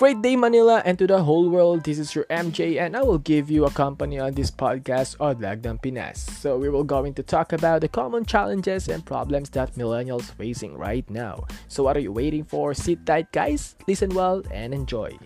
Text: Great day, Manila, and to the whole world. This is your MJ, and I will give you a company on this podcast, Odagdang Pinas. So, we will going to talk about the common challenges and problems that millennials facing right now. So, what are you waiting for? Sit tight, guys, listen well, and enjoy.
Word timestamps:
Great 0.00 0.22
day, 0.22 0.34
Manila, 0.34 0.80
and 0.86 0.98
to 0.98 1.06
the 1.06 1.22
whole 1.22 1.50
world. 1.50 1.84
This 1.84 1.98
is 1.98 2.14
your 2.14 2.24
MJ, 2.30 2.80
and 2.80 2.96
I 2.96 3.02
will 3.02 3.18
give 3.18 3.50
you 3.50 3.66
a 3.66 3.70
company 3.70 4.18
on 4.18 4.32
this 4.32 4.50
podcast, 4.50 5.18
Odagdang 5.18 5.76
Pinas. 5.82 6.24
So, 6.40 6.56
we 6.56 6.70
will 6.70 6.84
going 6.84 7.12
to 7.20 7.22
talk 7.22 7.52
about 7.52 7.82
the 7.82 7.88
common 7.88 8.24
challenges 8.24 8.88
and 8.88 9.04
problems 9.04 9.50
that 9.50 9.74
millennials 9.74 10.32
facing 10.40 10.78
right 10.78 11.04
now. 11.10 11.44
So, 11.68 11.84
what 11.84 11.98
are 11.98 12.00
you 12.00 12.12
waiting 12.12 12.44
for? 12.44 12.72
Sit 12.72 13.04
tight, 13.04 13.30
guys, 13.30 13.76
listen 13.86 14.08
well, 14.14 14.40
and 14.50 14.72
enjoy. 14.72 15.18